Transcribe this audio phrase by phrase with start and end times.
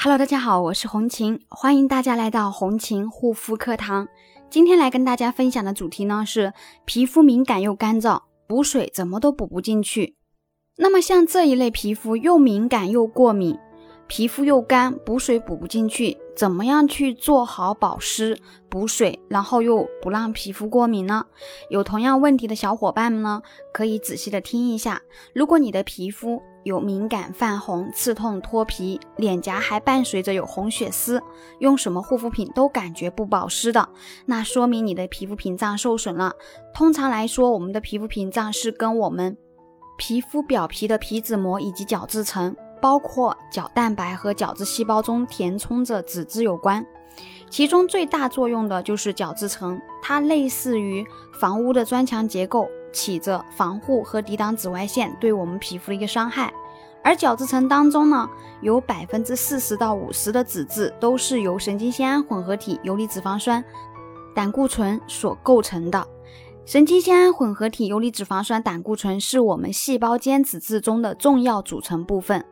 [0.00, 4.06] Hello，大家好，我是红琴，欢迎大家来到红琴护肤课堂。
[4.48, 6.52] 今天来跟大家分享的主题呢是
[6.84, 10.14] 皮肤敏感又干燥，补水怎么都补不进去。
[10.76, 13.58] 那么像这一类皮肤又敏感又过敏。
[14.08, 18.38] 皮肤又干，补水补不进去，怎么样去做好保湿、
[18.70, 21.26] 补水，然后又不让皮肤过敏呢？
[21.68, 25.02] 有同样问题的小伙伴们呢，可以仔细的听一下。
[25.34, 31.22] 如果你的皮肤有敏感、泛红、刺痛、脱皮，脸颊还伴随着有红血丝，
[31.58, 33.86] 用什么护肤品都感觉不保湿的，
[34.24, 36.32] 那说明你的皮肤屏障受损了。
[36.72, 39.36] 通常来说，我们的皮肤屏障是跟我们
[39.98, 42.56] 皮肤表皮的皮脂膜以及角质层。
[42.80, 46.84] 包括角蛋白和角质细胞中填充着脂质有关，
[47.50, 51.06] 其中最大作用的就是角质层，它类似于
[51.40, 56.52] 房屋的砖墙结构，起着防护和抵挡紫外线对我们皮肤的一个伤害。
[57.04, 58.28] 而角质层当中呢，
[58.60, 63.64] 有百分之四十到五十的脂质都是由神经酰胺混合体游离脂肪酸、
[64.34, 66.06] 胆固醇所构成的。
[66.66, 72.44] 神经酰胺混合体游离脂肪酸、胆固醇是我们细胞间脂质中的重要组成部分。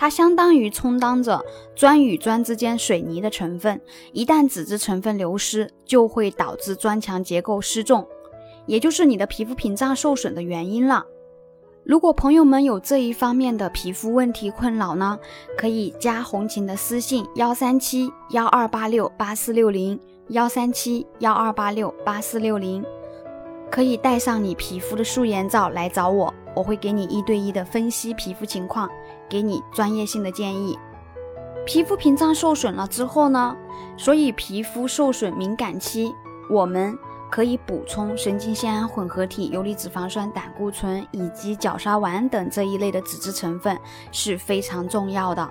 [0.00, 1.44] 它相当于充当着
[1.76, 3.78] 砖与砖之间水泥的成分，
[4.14, 8.08] 一旦脂质成分流失，就会导致砖墙结构失重，
[8.64, 11.04] 也就是你的皮肤屏障受损的原因了。
[11.84, 15.18] 如果朋友们有这一方面的皮肤问题困扰呢，
[15.54, 22.82] 可以加红琴的私信幺三七幺二八六八四六零幺三七幺二八六八四六零，
[23.70, 28.90] 可以带上你皮肤的素颜照来找我，我会给你一对一的分析皮肤情况。
[29.28, 30.76] 给你专业性的建议。
[31.64, 33.56] 皮肤屏障受损了之后呢，
[33.96, 36.12] 所以皮肤受损敏感期，
[36.50, 36.98] 我们
[37.30, 43.78] 可以补充神经酰胺混合体、游离脂肪酸、胆固醇以及角鲨烷等这一类的脂质成分
[44.10, 45.48] 是非常重要的。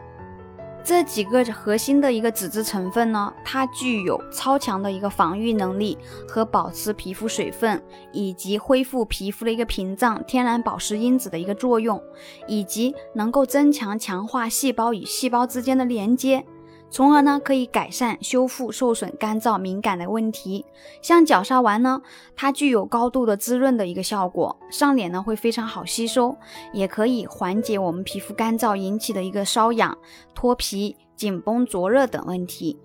[0.84, 5.98] 这几个核心的一个脂质成分呢，它具有超强的一个防御能力
[6.28, 7.82] 和保持皮肤水分
[8.12, 12.02] 以及恢复皮肤的一个屏障、天然保湿因子的一个作用，
[12.48, 16.44] 以及能够增强强化细胞与细胞之间的连接。
[16.92, 20.66] 从而呢，可以改善、修复受损、干燥、敏感的问题。
[21.02, 22.02] 像角鲨烷呢，
[22.36, 26.36] 它具有高度的滋润的一个效果，上脸呢会非常好吸收，
[26.74, 29.96] 也可以缓解我们皮肤干燥引起的一个瘙痒、
[30.34, 32.80] 脱皮、紧绷、灼热等问题。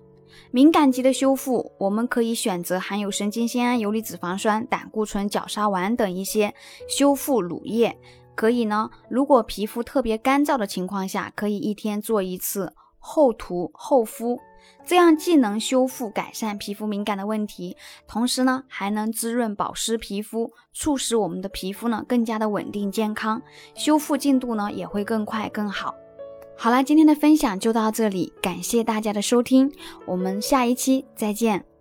[0.51, 6.53] 敏感肌的修复，我们可以选择含有神经酰胺、游离脂肪酸、胆固醇、角鲨烷等一些
[6.87, 7.97] 修复乳液。
[8.35, 12.73] 可以呢，如果皮肤特别干燥的情况下，可以一天做一次。
[13.07, 14.39] 厚涂厚敷，
[14.83, 17.77] 这样既能修复改善皮肤敏感的问题，
[18.07, 23.39] 同时呢还能滋润保湿皮肤，促使我们的皮肤呢更加的稳定健康，
[23.75, 25.93] 修复进度呢也会更快更好。
[26.57, 29.71] 好啦，今天的分享就到这里，感谢大家的收听，
[30.07, 31.74] 我们下一期再见。